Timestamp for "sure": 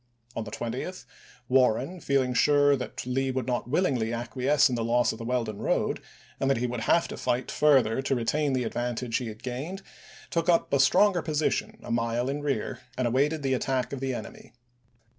2.33-2.75